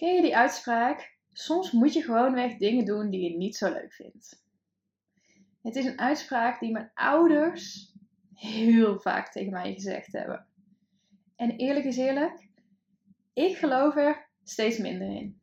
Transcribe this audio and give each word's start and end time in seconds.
Ken 0.00 0.14
je 0.14 0.22
die 0.22 0.36
uitspraak? 0.36 1.16
Soms 1.32 1.70
moet 1.70 1.92
je 1.92 2.02
gewoonweg 2.02 2.56
dingen 2.56 2.84
doen 2.84 3.10
die 3.10 3.30
je 3.30 3.36
niet 3.36 3.56
zo 3.56 3.72
leuk 3.72 3.92
vindt. 3.92 4.44
Het 5.62 5.76
is 5.76 5.84
een 5.84 5.98
uitspraak 5.98 6.60
die 6.60 6.72
mijn 6.72 6.90
ouders 6.94 7.92
heel 8.34 9.00
vaak 9.00 9.32
tegen 9.32 9.52
mij 9.52 9.72
gezegd 9.72 10.12
hebben. 10.12 10.46
En 11.36 11.50
eerlijk 11.50 11.84
is 11.84 11.96
eerlijk, 11.96 12.48
ik 13.32 13.56
geloof 13.56 13.96
er 13.96 14.28
steeds 14.44 14.78
minder 14.78 15.08
in. 15.08 15.40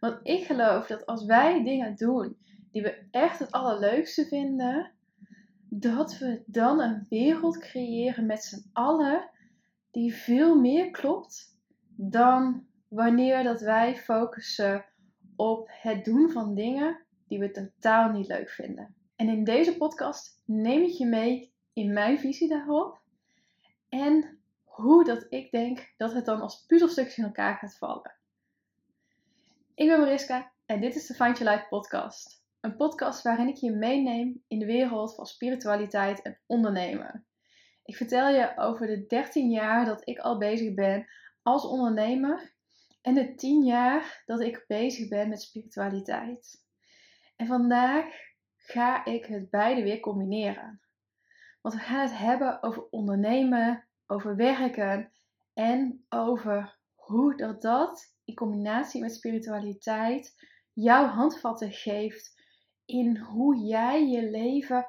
Want 0.00 0.18
ik 0.22 0.44
geloof 0.44 0.86
dat 0.86 1.06
als 1.06 1.24
wij 1.24 1.64
dingen 1.64 1.96
doen 1.96 2.36
die 2.72 2.82
we 2.82 3.06
echt 3.10 3.38
het 3.38 3.50
allerleukste 3.50 4.26
vinden, 4.26 4.92
dat 5.68 6.18
we 6.18 6.42
dan 6.46 6.80
een 6.80 7.06
wereld 7.08 7.58
creëren 7.58 8.26
met 8.26 8.42
z'n 8.42 8.70
allen 8.72 9.30
die 9.90 10.14
veel 10.14 10.60
meer 10.60 10.90
klopt 10.90 11.58
dan 11.96 12.66
wanneer 12.94 13.42
dat 13.42 13.60
wij 13.60 13.96
focussen 13.96 14.84
op 15.36 15.68
het 15.72 16.04
doen 16.04 16.30
van 16.30 16.54
dingen 16.54 17.04
die 17.28 17.38
we 17.38 17.50
totaal 17.50 18.10
niet 18.10 18.26
leuk 18.26 18.50
vinden. 18.50 18.94
En 19.16 19.28
in 19.28 19.44
deze 19.44 19.76
podcast 19.76 20.40
neem 20.44 20.82
ik 20.82 20.92
je 20.92 21.06
mee 21.06 21.52
in 21.72 21.92
mijn 21.92 22.18
visie 22.18 22.48
daarop 22.48 23.00
en 23.88 24.38
hoe 24.64 25.04
dat 25.04 25.26
ik 25.28 25.50
denk 25.50 25.92
dat 25.96 26.12
het 26.12 26.24
dan 26.24 26.40
als 26.40 26.64
puzzelstukjes 26.66 27.18
in 27.18 27.24
elkaar 27.24 27.56
gaat 27.56 27.76
vallen. 27.76 28.14
Ik 29.74 29.88
ben 29.88 30.00
Mariska 30.00 30.52
en 30.66 30.80
dit 30.80 30.94
is 30.94 31.06
de 31.06 31.14
Find 31.14 31.38
Your 31.38 31.54
Life 31.54 31.68
podcast. 31.68 32.42
Een 32.60 32.76
podcast 32.76 33.22
waarin 33.22 33.48
ik 33.48 33.56
je 33.56 33.72
meeneem 33.72 34.42
in 34.48 34.58
de 34.58 34.66
wereld 34.66 35.14
van 35.14 35.26
spiritualiteit 35.26 36.22
en 36.22 36.38
ondernemen. 36.46 37.26
Ik 37.84 37.96
vertel 37.96 38.28
je 38.28 38.52
over 38.56 38.86
de 38.86 39.06
13 39.06 39.50
jaar 39.50 39.84
dat 39.84 40.08
ik 40.08 40.18
al 40.18 40.38
bezig 40.38 40.74
ben 40.74 41.06
als 41.42 41.64
ondernemer 41.64 42.53
en 43.04 43.14
de 43.14 43.34
10 43.34 43.64
jaar 43.64 44.22
dat 44.24 44.40
ik 44.40 44.64
bezig 44.66 45.08
ben 45.08 45.28
met 45.28 45.42
spiritualiteit. 45.42 46.64
En 47.36 47.46
vandaag 47.46 48.06
ga 48.56 49.04
ik 49.04 49.26
het 49.26 49.50
beide 49.50 49.82
weer 49.82 50.00
combineren. 50.00 50.80
Want 51.60 51.74
we 51.74 51.80
gaan 51.80 52.00
het 52.00 52.18
hebben 52.18 52.62
over 52.62 52.88
ondernemen, 52.90 53.88
over 54.06 54.36
werken 54.36 55.12
en 55.54 56.04
over 56.08 56.78
hoe 56.94 57.36
dat, 57.36 57.62
dat 57.62 58.14
in 58.24 58.34
combinatie 58.34 59.00
met 59.00 59.14
spiritualiteit 59.14 60.34
jouw 60.72 61.06
handvatten 61.06 61.72
geeft 61.72 62.42
in 62.84 63.16
hoe 63.16 63.56
jij 63.56 64.08
je 64.08 64.30
leven 64.30 64.86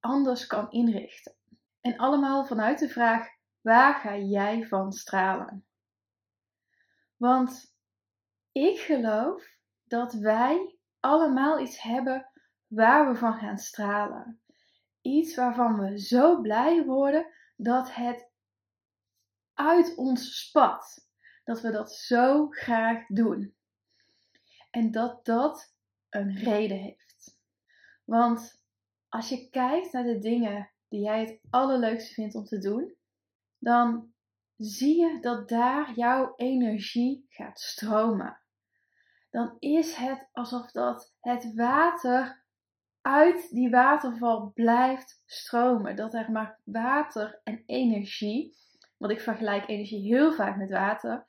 anders 0.00 0.46
kan 0.46 0.70
inrichten. 0.70 1.34
En 1.80 1.96
allemaal 1.96 2.46
vanuit 2.46 2.78
de 2.78 2.88
vraag: 2.88 3.28
waar 3.60 3.94
ga 3.94 4.16
jij 4.16 4.66
van 4.66 4.92
stralen? 4.92 5.66
Want 7.22 7.74
ik 8.52 8.78
geloof 8.78 9.56
dat 9.84 10.12
wij 10.12 10.78
allemaal 11.00 11.60
iets 11.60 11.82
hebben 11.82 12.30
waar 12.66 13.12
we 13.12 13.18
van 13.18 13.34
gaan 13.34 13.58
stralen. 13.58 14.42
Iets 15.00 15.34
waarvan 15.34 15.78
we 15.78 15.98
zo 15.98 16.40
blij 16.40 16.84
worden 16.84 17.32
dat 17.56 17.94
het 17.94 18.30
uit 19.54 19.96
ons 19.96 20.38
spat. 20.38 21.08
Dat 21.44 21.60
we 21.60 21.70
dat 21.70 21.92
zo 21.92 22.48
graag 22.48 23.06
doen. 23.06 23.56
En 24.70 24.90
dat 24.90 25.24
dat 25.24 25.74
een 26.08 26.36
reden 26.36 26.78
heeft. 26.78 27.38
Want 28.04 28.62
als 29.08 29.28
je 29.28 29.48
kijkt 29.50 29.92
naar 29.92 30.04
de 30.04 30.18
dingen 30.18 30.70
die 30.88 31.00
jij 31.00 31.20
het 31.20 31.40
allerleukste 31.50 32.14
vindt 32.14 32.34
om 32.34 32.44
te 32.44 32.58
doen, 32.58 32.96
dan 33.58 34.11
zie 34.64 35.00
je 35.00 35.18
dat 35.20 35.48
daar 35.48 35.92
jouw 35.94 36.32
energie 36.36 37.26
gaat 37.28 37.60
stromen. 37.60 38.40
Dan 39.30 39.56
is 39.58 39.94
het 39.94 40.28
alsof 40.32 40.70
dat 40.70 41.14
het 41.20 41.54
water 41.54 42.44
uit 43.00 43.50
die 43.50 43.70
waterval 43.70 44.50
blijft 44.54 45.22
stromen. 45.26 45.96
Dat 45.96 46.14
er 46.14 46.30
maar 46.30 46.60
water 46.64 47.40
en 47.44 47.62
energie, 47.66 48.56
want 48.96 49.12
ik 49.12 49.20
vergelijk 49.20 49.68
energie 49.68 50.14
heel 50.14 50.32
vaak 50.32 50.56
met 50.56 50.70
water, 50.70 51.26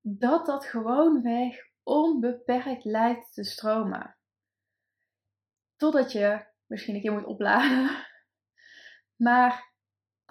dat 0.00 0.46
dat 0.46 0.66
gewoonweg 0.66 1.56
onbeperkt 1.82 2.84
lijkt 2.84 3.34
te 3.34 3.44
stromen. 3.44 4.16
Totdat 5.76 6.12
je 6.12 6.46
misschien 6.66 6.94
een 6.94 7.00
keer 7.00 7.12
moet 7.12 7.24
opladen. 7.24 7.90
Maar 9.16 9.73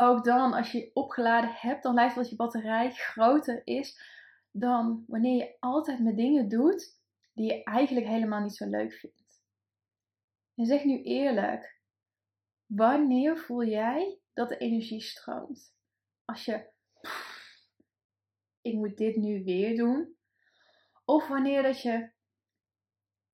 ook 0.04 0.24
dan, 0.24 0.54
als 0.54 0.72
je 0.72 0.92
opgeladen 0.94 1.54
hebt, 1.54 1.84
dan 1.84 1.94
lijkt 1.94 2.14
het 2.14 2.22
dat 2.22 2.30
je 2.30 2.36
batterij 2.36 2.92
groter 2.92 3.62
is 3.64 4.12
dan 4.56 5.04
wanneer 5.08 5.36
je 5.36 5.56
altijd 5.60 6.00
met 6.00 6.16
dingen 6.16 6.50
doet 6.50 7.02
die 7.34 7.46
je 7.46 7.64
eigenlijk 7.64 8.06
helemaal 8.08 8.42
niet 8.42 8.56
zo 8.56 8.70
leuk 8.70 8.94
vindt. 8.94 9.44
En 10.56 10.66
zeg 10.66 10.84
nu 10.84 11.02
eerlijk, 11.02 11.80
wanneer 12.66 13.38
voel 13.38 13.64
jij 13.64 14.20
dat 14.34 14.50
de 14.50 14.58
energie 14.58 15.02
stroomt? 15.02 15.76
Als 16.26 16.46
je, 16.46 16.72
ik 18.62 18.74
moet 18.74 18.98
dit 18.98 19.16
nu 19.16 19.44
weer 19.44 19.76
doen. 19.76 20.16
Of 21.06 21.28
wanneer 21.28 21.64
dat 21.64 21.82
je 21.82 22.12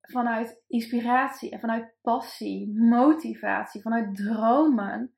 vanuit 0.01 0.63
inspiratie 0.67 1.51
en 1.51 1.59
vanuit 1.59 1.95
passie, 2.01 2.73
motivatie, 2.73 3.81
vanuit 3.81 4.15
dromen 4.15 5.13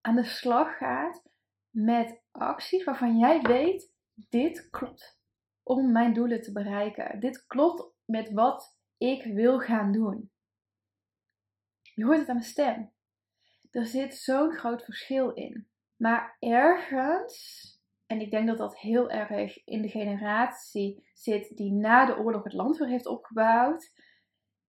aan 0.00 0.16
de 0.16 0.24
slag 0.24 0.76
gaat 0.76 1.22
met 1.70 2.22
acties 2.30 2.84
waarvan 2.84 3.18
jij 3.18 3.40
weet, 3.40 3.94
dit 4.14 4.70
klopt 4.70 5.18
om 5.62 5.92
mijn 5.92 6.12
doelen 6.12 6.40
te 6.40 6.52
bereiken. 6.52 7.20
Dit 7.20 7.46
klopt 7.46 7.94
met 8.04 8.32
wat 8.32 8.78
ik 8.96 9.24
wil 9.24 9.58
gaan 9.58 9.92
doen. 9.92 10.30
Je 11.94 12.04
hoort 12.04 12.18
het 12.18 12.28
aan 12.28 12.34
mijn 12.34 12.46
stem. 12.48 12.92
Er 13.70 13.86
zit 13.86 14.14
zo'n 14.14 14.52
groot 14.52 14.84
verschil 14.84 15.30
in. 15.32 15.68
Maar 15.96 16.36
ergens, 16.38 17.64
en 18.06 18.20
ik 18.20 18.30
denk 18.30 18.46
dat 18.46 18.58
dat 18.58 18.78
heel 18.78 19.10
erg 19.10 19.64
in 19.64 19.82
de 19.82 19.88
generatie 19.88 21.08
zit 21.12 21.56
die 21.56 21.72
na 21.72 22.06
de 22.06 22.18
oorlog 22.18 22.44
het 22.44 22.52
land 22.52 22.76
weer 22.76 22.88
heeft 22.88 23.06
opgebouwd, 23.06 23.92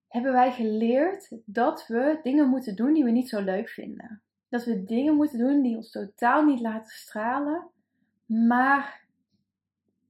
hebben 0.07 0.31
wij 0.31 0.51
geleerd 0.51 1.41
dat 1.45 1.87
we 1.87 2.19
dingen 2.21 2.49
moeten 2.49 2.75
doen 2.75 2.93
die 2.93 3.03
we 3.03 3.11
niet 3.11 3.29
zo 3.29 3.41
leuk 3.41 3.69
vinden. 3.69 4.23
Dat 4.51 4.65
we 4.65 4.83
dingen 4.83 5.15
moeten 5.15 5.39
doen 5.39 5.61
die 5.61 5.75
ons 5.75 5.91
totaal 5.91 6.45
niet 6.45 6.59
laten 6.59 6.91
stralen, 6.91 7.69
maar 8.25 9.05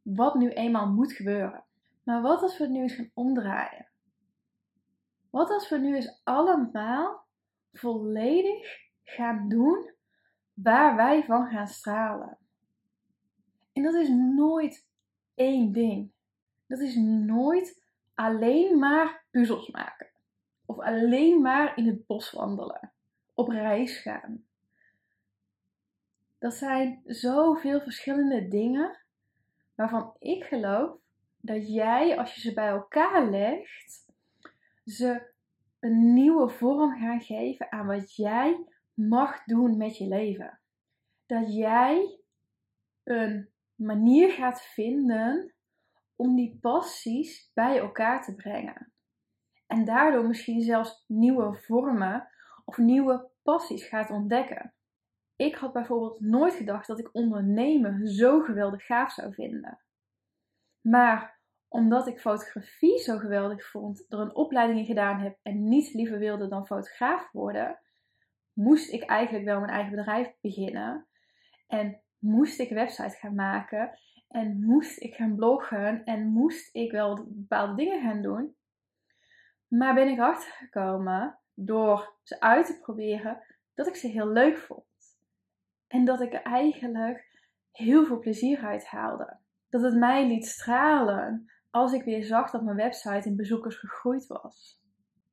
wat 0.01 0.35
nu 0.35 0.49
eenmaal 0.49 0.87
moet 0.87 1.11
gebeuren. 1.11 1.63
Maar 2.03 2.21
wat 2.21 2.41
als 2.41 2.57
we 2.57 2.63
het 2.63 2.73
nu 2.73 2.81
eens 2.81 2.93
gaan 2.93 3.11
omdraaien? 3.13 3.87
Wat 5.29 5.49
als 5.49 5.69
we 5.69 5.77
nu 5.77 5.95
eens 5.95 6.21
allemaal 6.23 7.25
volledig 7.73 8.79
gaan 9.03 9.49
doen 9.49 9.91
waar 10.53 10.95
wij 10.95 11.23
van 11.23 11.47
gaan 11.47 11.67
stralen? 11.67 12.37
En 13.73 13.83
dat 13.83 13.93
is 13.93 14.09
nooit 14.09 14.87
één 15.35 15.71
ding. 15.71 16.11
Dat 16.67 16.79
is 16.79 16.95
nooit 17.25 17.83
alleen 18.13 18.79
maar 18.79 19.23
puzzels 19.29 19.69
maken. 19.69 20.09
Of 20.65 20.79
alleen 20.79 21.41
maar 21.41 21.77
in 21.77 21.87
het 21.87 22.05
bos 22.05 22.31
wandelen. 22.31 22.91
Op 23.33 23.47
reis 23.47 23.97
gaan. 23.97 24.45
Dat 26.39 26.53
zijn 26.53 27.01
zoveel 27.05 27.81
verschillende 27.81 28.47
dingen 28.47 28.99
waarvan 29.75 30.15
ik 30.19 30.43
geloof 30.43 30.99
dat 31.37 31.73
jij, 31.73 32.17
als 32.17 32.35
je 32.35 32.41
ze 32.41 32.53
bij 32.53 32.67
elkaar 32.67 33.29
legt, 33.29 34.05
ze 34.85 35.31
een 35.79 36.13
nieuwe 36.13 36.49
vorm 36.49 36.99
gaan 36.99 37.21
geven 37.21 37.71
aan 37.71 37.87
wat 37.87 38.15
jij 38.15 38.65
mag 38.93 39.43
doen 39.43 39.77
met 39.77 39.97
je 39.97 40.07
leven. 40.07 40.59
Dat 41.25 41.53
jij 41.53 42.19
een 43.03 43.49
manier 43.75 44.31
gaat 44.31 44.61
vinden 44.61 45.53
om 46.15 46.35
die 46.35 46.57
passies 46.61 47.51
bij 47.53 47.77
elkaar 47.79 48.23
te 48.23 48.35
brengen. 48.35 48.91
En 49.67 49.85
daardoor 49.85 50.27
misschien 50.27 50.61
zelfs 50.61 51.03
nieuwe 51.07 51.55
vormen 51.55 52.30
of 52.71 52.77
nieuwe 52.77 53.29
passies 53.43 53.83
gaat 53.83 54.09
ontdekken. 54.09 54.73
Ik 55.35 55.55
had 55.55 55.73
bijvoorbeeld 55.73 56.19
nooit 56.19 56.53
gedacht 56.53 56.87
dat 56.87 56.99
ik 56.99 57.09
ondernemen 57.11 58.07
zo 58.07 58.39
geweldig 58.39 58.85
gaaf 58.85 59.11
zou 59.11 59.33
vinden. 59.33 59.79
Maar 60.81 61.39
omdat 61.67 62.07
ik 62.07 62.19
fotografie 62.19 62.99
zo 62.99 63.17
geweldig 63.17 63.65
vond, 63.69 64.05
er 64.09 64.19
een 64.19 64.35
opleiding 64.35 64.79
in 64.79 64.85
gedaan 64.85 65.19
heb 65.19 65.37
en 65.41 65.67
niets 65.67 65.93
liever 65.93 66.19
wilde 66.19 66.47
dan 66.47 66.65
fotograaf 66.65 67.31
worden, 67.31 67.79
moest 68.53 68.91
ik 68.91 69.03
eigenlijk 69.03 69.45
wel 69.45 69.59
mijn 69.59 69.71
eigen 69.71 69.95
bedrijf 69.95 70.33
beginnen. 70.41 71.07
En 71.67 72.01
moest 72.17 72.59
ik 72.59 72.69
website 72.69 73.17
gaan 73.17 73.35
maken. 73.35 73.99
En 74.27 74.65
moest 74.65 74.99
ik 74.99 75.15
gaan 75.15 75.35
bloggen. 75.35 76.03
En 76.03 76.27
moest 76.27 76.75
ik 76.75 76.91
wel 76.91 77.25
bepaalde 77.29 77.75
dingen 77.75 78.01
gaan 78.01 78.21
doen. 78.21 78.55
Maar 79.67 79.93
ben 79.93 80.07
ik 80.07 80.19
achtergekomen 80.19 81.40
door 81.65 82.15
ze 82.23 82.39
uit 82.39 82.65
te 82.65 82.79
proberen 82.79 83.43
dat 83.73 83.87
ik 83.87 83.95
ze 83.95 84.07
heel 84.07 84.27
leuk 84.27 84.57
vond. 84.57 84.83
En 85.87 86.05
dat 86.05 86.21
ik 86.21 86.33
er 86.33 86.41
eigenlijk 86.41 87.39
heel 87.71 88.05
veel 88.05 88.19
plezier 88.19 88.59
uit 88.59 88.85
haalde. 88.85 89.37
Dat 89.69 89.81
het 89.81 89.95
mij 89.95 90.27
liet 90.27 90.45
stralen 90.45 91.51
als 91.69 91.93
ik 91.93 92.03
weer 92.03 92.23
zag 92.23 92.51
dat 92.51 92.63
mijn 92.63 92.75
website 92.75 93.29
in 93.29 93.35
bezoekers 93.35 93.75
gegroeid 93.75 94.27
was. 94.27 94.79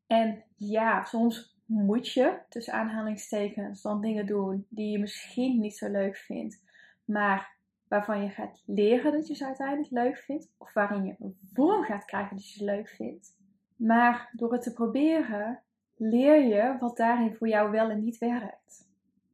En 0.07 0.45
ja, 0.57 1.05
soms 1.05 1.59
moet 1.67 2.09
je, 2.09 2.39
tussen 2.49 2.73
aanhalingstekens, 2.73 3.83
dan 3.83 4.01
dingen 4.01 4.27
doen 4.27 4.67
die 4.69 4.91
je 4.91 4.99
misschien 4.99 5.61
niet 5.61 5.77
zo 5.77 5.91
leuk 5.91 6.17
vindt, 6.17 6.63
maar 7.05 7.57
waarvan 7.89 8.23
je 8.23 8.31
gaat 8.31 8.63
leren 8.67 9.13
dat 9.13 9.27
je 9.27 9.35
ze 9.35 9.47
uiteindelijk 9.47 9.91
leuk 9.91 10.17
vindt, 10.17 10.55
of 10.59 10.73
waarin 10.73 11.05
je 11.05 11.15
een 11.19 11.39
vorm 11.53 11.85
gaat 11.85 12.05
krijgen 12.05 12.37
dat 12.37 12.49
je 12.49 12.59
ze 12.59 12.65
leuk 12.65 12.89
vindt. 12.89 13.37
Maar 13.77 14.31
door 14.33 14.53
het 14.53 14.63
te 14.63 14.73
proberen, 14.73 15.63
leer 15.99 16.45
je 16.45 16.77
wat 16.79 16.97
daarin 16.97 17.35
voor 17.35 17.49
jou 17.49 17.71
wel 17.71 17.91
en 17.91 18.01
niet 18.01 18.19
werkt. 18.19 18.89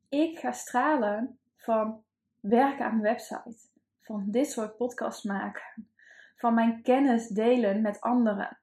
Ik 0.09 0.39
ga 0.39 0.53
stralen 0.53 1.39
van 1.57 2.03
werken 2.41 2.85
aan 2.85 3.01
mijn 3.01 3.15
website, 3.15 3.57
van 4.01 4.25
dit 4.31 4.51
soort 4.51 4.77
podcasts 4.77 5.23
maken, 5.23 5.89
van 6.37 6.55
mijn 6.55 6.83
kennis 6.83 7.29
delen 7.29 7.83
met 7.83 8.01
anderen. 8.01 8.59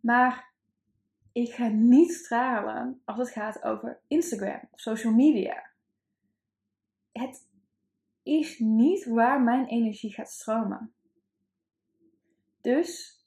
Maar 0.00 0.52
ik 1.32 1.52
ga 1.52 1.68
niet 1.68 2.12
stralen 2.12 3.00
als 3.04 3.18
het 3.18 3.30
gaat 3.30 3.62
over 3.62 4.00
Instagram, 4.06 4.60
social 4.74 5.12
media. 5.12 5.70
Het 7.12 7.48
is 8.22 8.58
niet 8.58 9.04
waar 9.04 9.42
mijn 9.42 9.66
energie 9.66 10.12
gaat 10.12 10.30
stromen. 10.30 10.92
Dus 12.60 13.18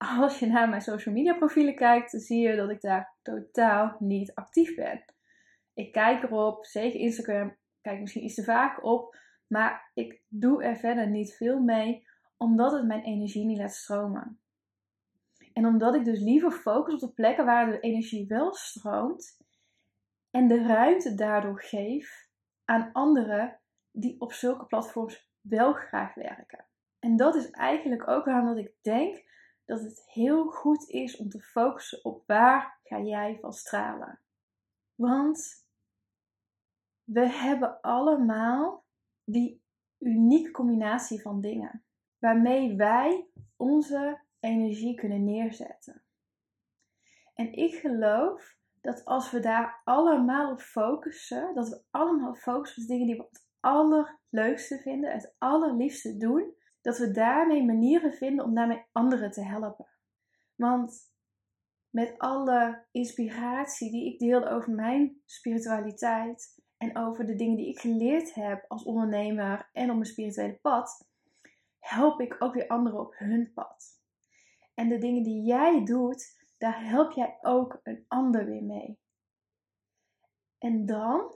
als 0.00 0.38
je 0.38 0.46
naar 0.46 0.68
mijn 0.68 0.82
social 0.82 1.14
media 1.14 1.34
profielen 1.34 1.74
kijkt, 1.74 2.10
zie 2.10 2.48
je 2.48 2.56
dat 2.56 2.70
ik 2.70 2.80
daar 2.80 3.16
totaal 3.22 3.96
niet 3.98 4.34
actief 4.34 4.74
ben. 4.74 5.04
Ik 5.74 5.92
kijk 5.92 6.22
erop, 6.22 6.64
zeker 6.64 7.00
Instagram, 7.00 7.56
kijk 7.80 8.00
misschien 8.00 8.24
iets 8.24 8.34
te 8.34 8.44
vaak 8.44 8.84
op, 8.84 9.16
maar 9.46 9.90
ik 9.94 10.22
doe 10.28 10.62
er 10.62 10.76
verder 10.76 11.08
niet 11.08 11.36
veel 11.36 11.60
mee, 11.60 12.06
omdat 12.36 12.72
het 12.72 12.86
mijn 12.86 13.02
energie 13.02 13.44
niet 13.44 13.58
laat 13.58 13.74
stromen. 13.74 14.40
En 15.52 15.66
omdat 15.66 15.94
ik 15.94 16.04
dus 16.04 16.20
liever 16.20 16.50
focus 16.50 16.94
op 16.94 17.00
de 17.00 17.12
plekken 17.12 17.44
waar 17.44 17.70
de 17.70 17.80
energie 17.80 18.26
wel 18.26 18.54
stroomt 18.54 19.38
en 20.30 20.48
de 20.48 20.62
ruimte 20.66 21.14
daardoor 21.14 21.62
geef 21.62 22.28
aan 22.64 22.92
anderen 22.92 23.60
die 23.90 24.20
op 24.20 24.32
zulke 24.32 24.66
platforms 24.66 25.30
wel 25.40 25.72
graag 25.72 26.14
werken. 26.14 26.66
En 26.98 27.16
dat 27.16 27.34
is 27.34 27.50
eigenlijk 27.50 28.08
ook 28.08 28.24
waarom 28.24 28.46
dat 28.46 28.64
ik 28.64 28.72
denk 28.82 29.28
dat 29.70 29.80
het 29.80 30.02
heel 30.06 30.46
goed 30.46 30.88
is 30.88 31.16
om 31.16 31.28
te 31.28 31.40
focussen 31.40 32.04
op 32.04 32.22
waar 32.26 32.78
ga 32.82 33.00
jij 33.00 33.38
van 33.40 33.52
stralen. 33.52 34.20
Want 34.94 35.66
we 37.04 37.28
hebben 37.28 37.80
allemaal 37.80 38.84
die 39.24 39.62
unieke 39.98 40.50
combinatie 40.50 41.22
van 41.22 41.40
dingen 41.40 41.84
waarmee 42.18 42.76
wij 42.76 43.26
onze 43.56 44.20
energie 44.40 44.94
kunnen 44.94 45.24
neerzetten. 45.24 46.02
En 47.34 47.52
ik 47.52 47.74
geloof 47.74 48.56
dat 48.80 49.04
als 49.04 49.30
we 49.30 49.40
daar 49.40 49.80
allemaal 49.84 50.50
op 50.50 50.60
focussen, 50.60 51.54
dat 51.54 51.68
we 51.68 51.82
allemaal 51.90 52.34
focussen 52.34 52.82
op 52.82 52.88
dingen 52.88 53.06
die 53.06 53.16
we 53.16 53.22
het 53.22 53.46
allerleukste 53.60 54.78
vinden, 54.78 55.12
het 55.12 55.34
allerliefste 55.38 56.16
doen, 56.16 56.54
dat 56.80 56.98
we 56.98 57.10
daarmee 57.10 57.64
manieren 57.64 58.12
vinden 58.12 58.44
om 58.44 58.54
daarmee 58.54 58.84
anderen 58.92 59.30
te 59.30 59.42
helpen. 59.42 59.86
Want 60.54 61.10
met 61.90 62.18
alle 62.18 62.86
inspiratie 62.90 63.90
die 63.90 64.12
ik 64.12 64.18
deel 64.18 64.48
over 64.48 64.72
mijn 64.72 65.22
spiritualiteit 65.24 66.58
en 66.76 66.96
over 66.96 67.26
de 67.26 67.34
dingen 67.34 67.56
die 67.56 67.68
ik 67.68 67.80
geleerd 67.80 68.34
heb 68.34 68.64
als 68.68 68.84
ondernemer 68.84 69.68
en 69.72 69.88
op 69.88 69.94
mijn 69.94 70.04
spirituele 70.04 70.58
pad, 70.62 71.08
help 71.78 72.20
ik 72.20 72.36
ook 72.38 72.54
weer 72.54 72.66
anderen 72.66 73.00
op 73.00 73.14
hun 73.18 73.52
pad. 73.54 73.98
En 74.74 74.88
de 74.88 74.98
dingen 74.98 75.22
die 75.22 75.42
jij 75.42 75.84
doet, 75.84 76.38
daar 76.58 76.84
help 76.84 77.12
jij 77.12 77.38
ook 77.40 77.80
een 77.82 78.04
ander 78.08 78.44
weer 78.44 78.64
mee. 78.64 78.98
En 80.58 80.86
dan 80.86 81.34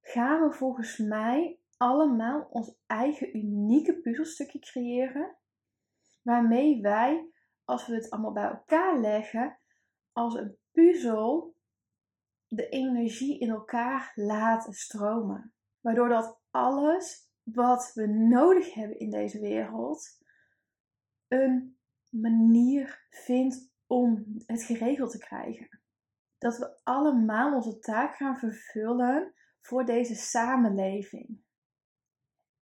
gaan 0.00 0.48
we 0.48 0.54
volgens 0.54 0.98
mij 0.98 1.58
allemaal 1.78 2.48
ons 2.50 2.74
eigen 2.86 3.36
unieke 3.36 4.00
puzzelstukje 4.00 4.58
creëren. 4.58 5.36
Waarmee 6.22 6.80
wij, 6.80 7.30
als 7.64 7.86
we 7.86 7.94
het 7.94 8.10
allemaal 8.10 8.32
bij 8.32 8.48
elkaar 8.48 9.00
leggen, 9.00 9.58
als 10.12 10.34
een 10.34 10.58
puzzel 10.72 11.56
de 12.48 12.68
energie 12.68 13.38
in 13.38 13.50
elkaar 13.50 14.12
laten 14.14 14.72
stromen. 14.72 15.52
Waardoor 15.80 16.08
dat 16.08 16.40
alles 16.50 17.30
wat 17.42 17.90
we 17.94 18.06
nodig 18.06 18.74
hebben 18.74 18.98
in 18.98 19.10
deze 19.10 19.40
wereld 19.40 20.18
een 21.28 21.78
manier 22.10 23.06
vindt 23.10 23.72
om 23.86 24.24
het 24.46 24.62
geregeld 24.62 25.10
te 25.10 25.18
krijgen. 25.18 25.80
Dat 26.38 26.58
we 26.58 26.80
allemaal 26.82 27.54
onze 27.54 27.78
taak 27.78 28.16
gaan 28.16 28.36
vervullen 28.36 29.34
voor 29.60 29.84
deze 29.84 30.14
samenleving. 30.14 31.46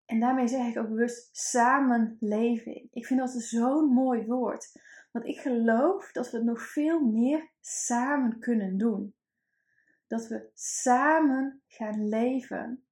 En 0.06 0.19
daarmee 0.19 0.48
zeg 0.48 0.68
ik 0.68 0.78
ook 0.78 0.90
bewust 0.90 1.30
samenleving. 1.38 2.88
Ik 2.92 3.06
vind 3.06 3.19
dat 3.19 3.31
zo'n 3.31 3.94
mooi 3.94 4.25
woord. 4.25 4.81
Want 5.12 5.25
ik 5.25 5.40
geloof 5.40 6.12
dat 6.12 6.31
we 6.31 6.38
het 6.38 6.46
nog 6.46 6.62
veel 6.62 7.00
meer 7.00 7.52
samen 7.62 8.40
kunnen 8.40 8.78
doen. 8.78 9.16
Dat 10.07 10.28
we 10.28 10.50
samen 10.54 11.62
gaan 11.68 12.07
leven. 12.07 12.86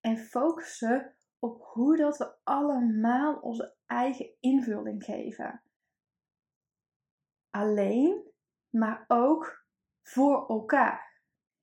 En 0.00 0.18
focussen 0.18 1.14
op 1.38 1.62
hoe 1.62 1.96
dat 1.96 2.18
we 2.18 2.34
allemaal 2.44 3.36
onze 3.36 3.74
eigen 3.86 4.30
invulling 4.40 5.04
geven. 5.04 5.62
Alleen, 7.50 8.22
maar 8.70 9.04
ook 9.06 9.64
voor 10.02 10.48
elkaar. 10.48 11.20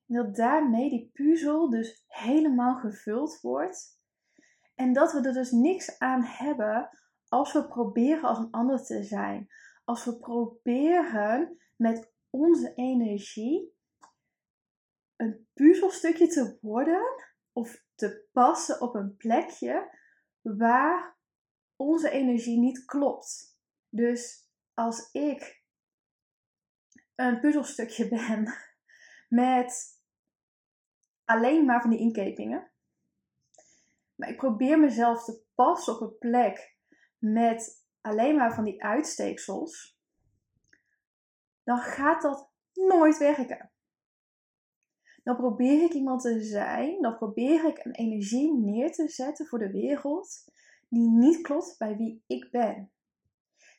En 0.07 0.15
dat 0.15 0.35
daarmee 0.35 0.89
die 0.89 1.09
puzzel 1.13 1.69
dus 1.69 2.03
helemaal 2.07 2.75
gevuld 2.75 3.41
wordt 3.41 4.01
en 4.75 4.93
dat 4.93 5.11
we 5.11 5.21
er 5.21 5.33
dus 5.33 5.51
niks 5.51 5.99
aan 5.99 6.23
hebben 6.23 6.89
als 7.27 7.53
we 7.53 7.67
proberen 7.67 8.23
als 8.23 8.37
een 8.37 8.51
ander 8.51 8.83
te 8.83 9.03
zijn. 9.03 9.47
Als 9.83 10.05
we 10.05 10.19
proberen 10.19 11.57
met 11.75 12.13
onze 12.29 12.73
energie 12.73 13.75
een 15.15 15.47
puzzelstukje 15.53 16.27
te 16.27 16.57
worden 16.61 17.03
of 17.51 17.85
te 17.95 18.27
passen 18.31 18.81
op 18.81 18.95
een 18.95 19.17
plekje 19.17 19.97
waar 20.41 21.17
onze 21.75 22.09
energie 22.09 22.59
niet 22.59 22.85
klopt. 22.85 23.59
Dus 23.89 24.49
als 24.73 25.11
ik 25.11 25.63
een 27.15 27.39
puzzelstukje 27.39 28.07
ben 28.17 28.53
met 29.29 30.01
alleen 31.25 31.65
maar 31.65 31.81
van 31.81 31.89
die 31.89 31.99
inkepingen, 31.99 32.72
maar 34.15 34.29
ik 34.29 34.37
probeer 34.37 34.79
mezelf 34.79 35.23
te 35.23 35.41
passen 35.55 35.93
op 35.93 36.01
een 36.01 36.17
plek 36.17 36.75
met 37.17 37.85
alleen 38.01 38.35
maar 38.35 38.53
van 38.53 38.63
die 38.63 38.83
uitsteeksels. 38.83 39.99
Dan 41.63 41.77
gaat 41.77 42.21
dat 42.21 42.49
nooit 42.73 43.17
werken. 43.17 43.71
Dan 45.23 45.35
probeer 45.35 45.83
ik 45.83 45.93
iemand 45.93 46.21
te 46.21 46.41
zijn, 46.41 47.01
dan 47.01 47.17
probeer 47.17 47.65
ik 47.65 47.85
een 47.85 47.95
energie 47.95 48.53
neer 48.53 48.91
te 48.91 49.07
zetten 49.07 49.45
voor 49.45 49.59
de 49.59 49.71
wereld 49.71 50.51
die 50.89 51.09
niet 51.09 51.41
klopt 51.41 51.75
bij 51.77 51.97
wie 51.97 52.23
ik 52.27 52.51
ben. 52.51 52.91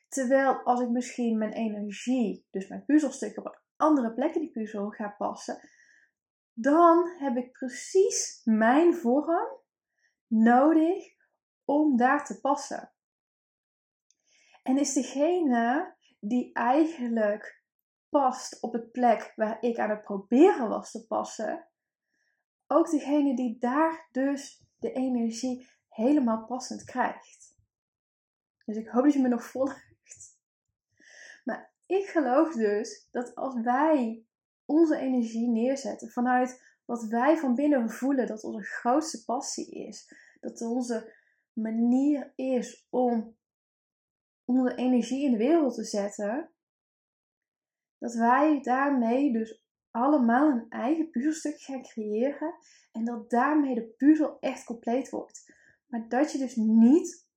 Terwijl 0.09 0.53
als 0.53 0.81
ik 0.81 0.89
misschien 0.89 1.37
mijn 1.37 1.53
energie, 1.53 2.45
dus 2.51 2.67
mijn 2.67 2.85
puzzelstukken 2.85 3.45
op 3.45 3.61
andere 3.75 4.13
plekken 4.13 4.41
die 4.41 4.51
puzzel 4.51 4.89
ga 4.89 5.15
passen, 5.17 5.69
dan 6.53 7.09
heb 7.17 7.35
ik 7.35 7.51
precies 7.51 8.41
mijn 8.43 8.93
vorm 8.93 9.63
nodig 10.43 11.15
om 11.65 11.97
daar 11.97 12.25
te 12.25 12.39
passen. 12.39 12.91
En 14.63 14.77
is 14.77 14.93
degene 14.93 15.95
die 16.19 16.53
eigenlijk 16.53 17.63
past 18.09 18.61
op 18.61 18.73
het 18.73 18.91
plek 18.91 19.33
waar 19.35 19.61
ik 19.61 19.77
aan 19.77 19.89
het 19.89 20.03
proberen 20.03 20.69
was 20.69 20.91
te 20.91 21.05
passen, 21.07 21.67
ook 22.67 22.89
degene 22.89 23.35
die 23.35 23.59
daar 23.59 24.07
dus 24.11 24.65
de 24.77 24.91
energie 24.91 25.67
helemaal 25.89 26.45
passend 26.45 26.83
krijgt. 26.83 27.55
Dus 28.65 28.77
ik 28.77 28.87
hoop 28.87 29.03
dat 29.03 29.13
je 29.13 29.21
me 29.21 29.27
nog 29.27 29.43
volgt. 29.43 29.93
Maar 31.43 31.73
ik 31.85 32.05
geloof 32.05 32.53
dus 32.53 33.07
dat 33.11 33.35
als 33.35 33.61
wij 33.61 34.25
onze 34.65 34.97
energie 34.97 35.49
neerzetten 35.49 36.09
vanuit 36.09 36.77
wat 36.85 37.03
wij 37.03 37.37
van 37.37 37.55
binnen 37.55 37.89
voelen 37.89 38.27
dat 38.27 38.43
onze 38.43 38.63
grootste 38.63 39.23
passie 39.23 39.71
is. 39.71 40.13
Dat 40.45 40.61
onze 40.61 41.13
manier 41.53 42.33
is 42.35 42.87
om 42.89 43.37
onze 44.43 44.75
energie 44.75 45.25
in 45.25 45.31
de 45.31 45.37
wereld 45.37 45.75
te 45.75 45.83
zetten. 45.83 46.51
Dat 47.97 48.13
wij 48.13 48.61
daarmee 48.61 49.33
dus 49.33 49.63
allemaal 49.91 50.49
een 50.49 50.65
eigen 50.69 51.09
puzzelstuk 51.09 51.59
gaan 51.61 51.81
creëren. 51.81 52.55
En 52.91 53.05
dat 53.05 53.29
daarmee 53.29 53.75
de 53.75 53.93
puzzel 53.97 54.39
echt 54.39 54.63
compleet 54.63 55.09
wordt. 55.09 55.53
Maar 55.85 56.07
dat 56.09 56.31
je 56.31 56.37
dus 56.37 56.55
niet 56.55 57.27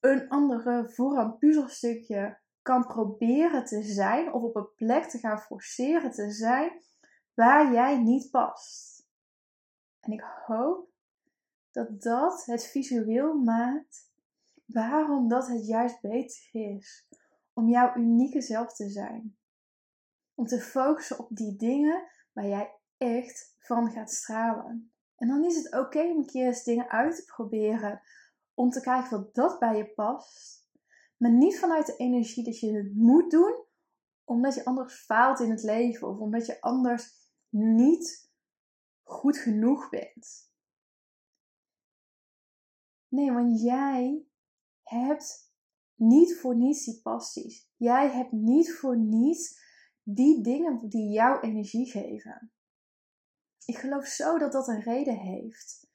een 0.00 0.28
andere 0.28 0.90
voor 0.90 1.18
een 1.18 1.38
puzzelstukje 1.38 2.40
kan 2.62 2.86
proberen 2.86 3.64
te 3.64 3.82
zijn 3.82 4.32
of 4.32 4.42
op 4.42 4.56
een 4.56 4.74
plek 4.74 5.04
te 5.04 5.18
gaan 5.18 5.38
forceren 5.38 6.10
te 6.10 6.30
zijn 6.30 6.82
waar 7.34 7.72
jij 7.72 8.02
niet 8.02 8.30
past. 8.30 9.06
En 10.00 10.12
ik 10.12 10.22
hoop 10.46 10.88
dat 11.78 12.02
dat 12.02 12.44
het 12.44 12.66
visueel 12.66 13.34
maakt 13.34 14.10
waarom 14.64 15.28
dat 15.28 15.48
het 15.48 15.66
juist 15.66 16.00
beter 16.00 16.48
is 16.52 17.08
om 17.52 17.68
jouw 17.68 17.96
unieke 17.96 18.40
zelf 18.40 18.74
te 18.74 18.88
zijn. 18.88 19.36
Om 20.34 20.46
te 20.46 20.60
focussen 20.60 21.18
op 21.18 21.28
die 21.30 21.56
dingen 21.56 22.08
waar 22.32 22.46
jij 22.46 22.74
echt 22.96 23.54
van 23.58 23.90
gaat 23.90 24.10
stralen. 24.10 24.92
En 25.16 25.28
dan 25.28 25.44
is 25.44 25.56
het 25.56 25.74
oké 25.74 26.00
om 26.00 26.16
een 26.18 26.26
keer 26.26 26.46
eens 26.46 26.64
dingen 26.64 26.88
uit 26.88 27.16
te 27.16 27.24
proberen. 27.24 28.02
Om 28.54 28.70
te 28.70 28.80
kijken 28.80 29.10
wat 29.10 29.34
dat 29.34 29.58
bij 29.58 29.76
je 29.76 29.86
past. 29.86 30.66
Maar 31.16 31.32
niet 31.32 31.58
vanuit 31.58 31.86
de 31.86 31.96
energie 31.96 32.44
dat 32.44 32.60
je 32.60 32.72
het 32.72 32.94
moet 32.94 33.30
doen. 33.30 33.64
Omdat 34.24 34.54
je 34.54 34.64
anders 34.64 34.94
faalt 34.94 35.40
in 35.40 35.50
het 35.50 35.62
leven. 35.62 36.08
Of 36.08 36.18
omdat 36.18 36.46
je 36.46 36.60
anders 36.60 37.12
niet 37.48 38.30
goed 39.02 39.38
genoeg 39.38 39.88
bent. 39.88 40.47
Nee, 43.08 43.32
want 43.32 43.60
jij 43.60 44.26
hebt 44.82 45.52
niet 45.94 46.36
voor 46.36 46.56
niets 46.56 46.84
die 46.84 47.00
passies. 47.02 47.68
Jij 47.76 48.10
hebt 48.10 48.32
niet 48.32 48.72
voor 48.72 48.96
niets 48.96 49.60
die 50.02 50.42
dingen 50.42 50.88
die 50.88 51.12
jouw 51.12 51.40
energie 51.40 51.90
geven. 51.90 52.52
Ik 53.64 53.78
geloof 53.78 54.06
zo 54.06 54.38
dat 54.38 54.52
dat 54.52 54.68
een 54.68 54.82
reden 54.82 55.18
heeft. 55.18 55.90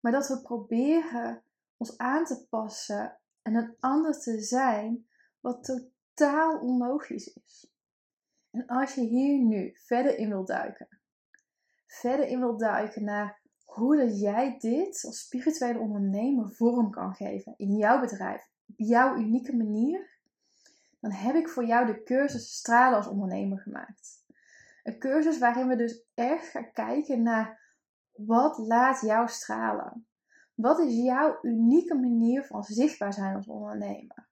Maar 0.00 0.12
dat 0.12 0.28
we 0.28 0.42
proberen 0.42 1.44
ons 1.76 1.98
aan 1.98 2.24
te 2.24 2.46
passen 2.48 3.20
en 3.42 3.54
een 3.54 3.76
ander 3.80 4.20
te 4.20 4.40
zijn, 4.40 5.06
wat 5.40 5.64
totaal 5.64 6.60
onlogisch 6.60 7.26
is. 7.26 7.72
En 8.50 8.66
als 8.66 8.94
je 8.94 9.00
hier 9.00 9.38
nu 9.38 9.72
verder 9.74 10.18
in 10.18 10.28
wilt 10.28 10.46
duiken, 10.46 11.00
verder 11.86 12.26
in 12.26 12.38
wilt 12.38 12.60
duiken 12.60 13.04
naar 13.04 13.40
hoe 13.74 13.96
dat 13.96 14.20
jij 14.20 14.58
dit 14.58 15.04
als 15.06 15.18
spirituele 15.18 15.78
ondernemer 15.78 16.50
vorm 16.50 16.90
kan 16.90 17.14
geven 17.14 17.54
in 17.56 17.76
jouw 17.76 18.00
bedrijf, 18.00 18.50
op 18.66 18.74
jouw 18.76 19.16
unieke 19.16 19.56
manier, 19.56 20.10
dan 21.00 21.10
heb 21.10 21.34
ik 21.34 21.48
voor 21.48 21.64
jou 21.64 21.86
de 21.86 22.02
cursus 22.02 22.56
Stralen 22.56 22.96
als 22.96 23.06
ondernemer 23.06 23.58
gemaakt. 23.58 24.24
Een 24.82 24.98
cursus 24.98 25.38
waarin 25.38 25.68
we 25.68 25.76
dus 25.76 26.04
echt 26.14 26.46
gaan 26.46 26.72
kijken 26.72 27.22
naar 27.22 27.76
wat 28.12 28.58
laat 28.58 29.00
jou 29.00 29.28
stralen. 29.28 30.06
Wat 30.54 30.78
is 30.78 30.94
jouw 30.94 31.38
unieke 31.42 31.94
manier 31.94 32.44
van 32.44 32.64
zichtbaar 32.64 33.12
zijn 33.12 33.36
als 33.36 33.46
ondernemer? 33.46 34.28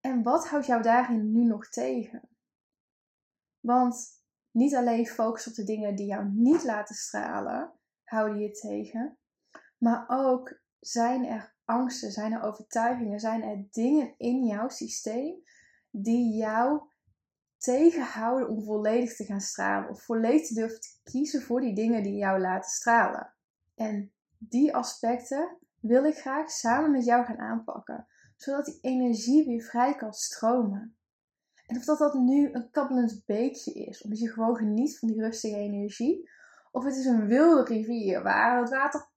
En 0.00 0.22
wat 0.22 0.48
houdt 0.48 0.66
jou 0.66 0.82
daarin 0.82 1.32
nu 1.32 1.44
nog 1.44 1.68
tegen? 1.68 2.28
Want 3.60 4.22
niet 4.50 4.74
alleen 4.74 5.06
focus 5.06 5.48
op 5.48 5.54
de 5.54 5.64
dingen 5.64 5.94
die 5.94 6.06
jou 6.06 6.28
niet 6.32 6.64
laten 6.64 6.94
stralen, 6.94 7.77
houden 8.08 8.38
je 8.38 8.50
tegen, 8.50 9.18
maar 9.78 10.04
ook 10.08 10.60
zijn 10.80 11.24
er 11.24 11.54
angsten, 11.64 12.10
zijn 12.10 12.32
er 12.32 12.42
overtuigingen, 12.42 13.20
zijn 13.20 13.42
er 13.42 13.66
dingen 13.70 14.14
in 14.16 14.44
jouw 14.44 14.68
systeem 14.68 15.42
die 15.90 16.36
jou 16.36 16.80
tegenhouden 17.58 18.48
om 18.48 18.62
volledig 18.62 19.16
te 19.16 19.24
gaan 19.24 19.40
stralen. 19.40 19.90
Of 19.90 20.02
volledig 20.02 20.46
te 20.46 20.54
durven 20.54 20.80
te 20.80 20.98
kiezen 21.04 21.42
voor 21.42 21.60
die 21.60 21.74
dingen 21.74 22.02
die 22.02 22.14
jou 22.14 22.40
laten 22.40 22.70
stralen. 22.70 23.34
En 23.74 24.12
die 24.38 24.74
aspecten 24.74 25.56
wil 25.80 26.04
ik 26.04 26.16
graag 26.16 26.50
samen 26.50 26.90
met 26.90 27.04
jou 27.04 27.24
gaan 27.24 27.38
aanpakken. 27.38 28.06
Zodat 28.36 28.64
die 28.64 28.78
energie 28.80 29.46
weer 29.46 29.62
vrij 29.62 29.94
kan 29.94 30.12
stromen. 30.12 30.96
En 31.66 31.76
of 31.76 31.84
dat, 31.84 31.98
dat 31.98 32.14
nu 32.14 32.52
een 32.52 32.70
kabbelend 32.70 33.22
beekje 33.26 33.72
is, 33.72 34.02
omdat 34.02 34.18
je 34.18 34.28
gewoon 34.28 34.56
geniet 34.56 34.98
van 34.98 35.08
die 35.08 35.20
rustige 35.20 35.56
energie. 35.56 36.30
Of 36.78 36.84
het 36.84 36.96
is 36.96 37.04
een 37.04 37.26
wilde 37.26 37.62
rivier 37.62 38.22
waar 38.22 38.60
het 38.60 38.70
water 38.70 39.08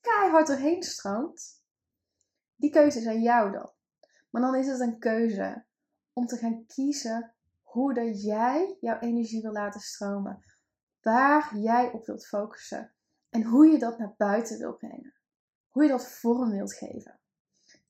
keihard 0.00 0.46
doorheen 0.46 0.82
stroomt. 0.82 1.62
Die 2.56 2.70
keuze 2.70 2.98
is 2.98 3.06
aan 3.06 3.22
jou 3.22 3.52
dan. 3.52 3.70
Maar 4.30 4.42
dan 4.42 4.54
is 4.54 4.66
het 4.66 4.80
een 4.80 4.98
keuze 4.98 5.64
om 6.12 6.26
te 6.26 6.36
gaan 6.36 6.66
kiezen 6.66 7.34
hoe 7.62 7.94
dat 7.94 8.22
jij 8.22 8.76
jouw 8.80 8.98
energie 8.98 9.42
wil 9.42 9.52
laten 9.52 9.80
stromen. 9.80 10.44
Waar 11.00 11.56
jij 11.56 11.92
op 11.92 12.06
wilt 12.06 12.26
focussen. 12.26 12.92
En 13.30 13.42
hoe 13.42 13.66
je 13.66 13.78
dat 13.78 13.98
naar 13.98 14.14
buiten 14.16 14.58
wilt 14.58 14.78
brengen. 14.78 15.14
Hoe 15.68 15.82
je 15.82 15.88
dat 15.88 16.08
vorm 16.08 16.50
wilt 16.50 16.74
geven. 16.74 17.18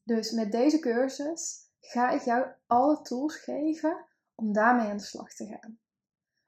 Dus 0.03 0.31
met 0.31 0.53
deze 0.53 0.79
cursus 0.79 1.71
ga 1.81 2.11
ik 2.11 2.21
jou 2.21 2.47
alle 2.67 3.03
tools 3.03 3.37
geven 3.37 4.07
om 4.35 4.53
daarmee 4.53 4.89
aan 4.89 4.97
de 4.97 5.03
slag 5.03 5.35
te 5.35 5.47
gaan. 5.47 5.79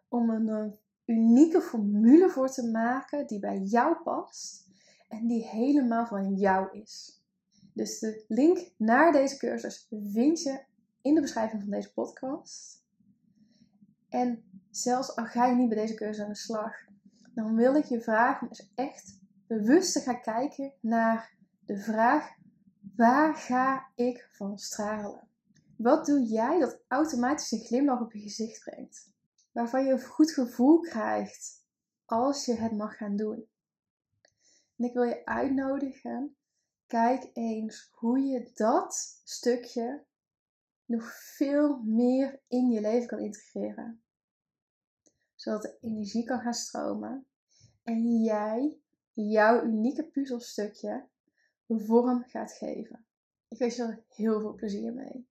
Om 0.08 0.30
een 0.30 0.80
unieke 1.04 1.61
formule 1.61 2.28
voor 2.28 2.50
te 2.50 2.71
maken 2.71 3.26
die 3.26 3.38
bij 3.38 3.59
jou 3.59 3.97
past 4.02 4.68
en 5.09 5.26
die 5.26 5.47
helemaal 5.47 6.06
van 6.06 6.35
jou 6.35 6.78
is. 6.78 7.23
Dus 7.73 7.99
de 7.99 8.25
link 8.28 8.73
naar 8.76 9.12
deze 9.12 9.37
cursus 9.37 9.87
vind 9.90 10.42
je 10.42 10.64
in 11.02 11.14
de 11.14 11.21
beschrijving 11.21 11.62
van 11.62 11.71
deze 11.71 11.92
podcast. 11.92 12.85
En 14.09 14.44
zelfs 14.71 15.16
al 15.16 15.25
ga 15.25 15.47
je 15.47 15.54
niet 15.54 15.68
bij 15.68 15.78
deze 15.78 15.94
keuze 15.94 16.23
aan 16.23 16.28
de 16.28 16.35
slag, 16.35 16.75
dan 17.35 17.54
wil 17.54 17.75
ik 17.75 17.85
je 17.85 18.00
vragen 18.00 18.49
om 18.49 18.56
echt 18.75 19.21
bewust 19.47 19.92
te 19.92 20.00
gaan 20.00 20.21
kijken 20.21 20.73
naar 20.80 21.37
de 21.66 21.78
vraag: 21.78 22.30
waar 22.97 23.35
ga 23.35 23.87
ik 23.94 24.28
van 24.32 24.59
stralen? 24.59 25.28
Wat 25.76 26.06
doe 26.06 26.23
jij 26.23 26.59
dat 26.59 26.80
automatisch 26.88 27.52
een 27.52 27.64
glimlach 27.64 28.00
op 28.00 28.12
je 28.12 28.21
gezicht 28.21 28.64
brengt? 28.64 29.12
Waarvan 29.52 29.85
je 29.85 29.92
een 29.92 30.04
goed 30.04 30.32
gevoel 30.32 30.80
krijgt 30.80 31.64
als 32.04 32.44
je 32.44 32.54
het 32.54 32.73
mag 32.73 32.97
gaan 32.97 33.16
doen. 33.16 33.49
En 34.76 34.85
ik 34.85 34.92
wil 34.92 35.02
je 35.02 35.25
uitnodigen, 35.25 36.37
kijk 36.87 37.30
eens 37.32 37.88
hoe 37.92 38.21
je 38.21 38.50
dat 38.54 39.21
stukje 39.25 40.04
nog 40.85 41.12
veel 41.14 41.82
meer 41.82 42.40
in 42.49 42.71
je 42.71 42.80
leven 42.80 43.09
kan 43.09 43.18
integreren. 43.18 44.02
Zodat 45.35 45.62
de 45.62 45.78
energie 45.80 46.25
kan 46.25 46.40
gaan 46.40 46.54
stromen 46.54 47.26
en 47.82 48.23
jij 48.23 48.80
jouw 49.12 49.64
unieke 49.64 50.04
puzzelstukje 50.04 51.09
vorm 51.66 52.25
gaat 52.25 52.52
geven. 52.52 53.06
Ik 53.49 53.59
wens 53.59 53.76
je 53.76 53.82
er 53.82 54.04
heel 54.09 54.40
veel 54.40 54.54
plezier 54.54 54.92
mee. 54.92 55.26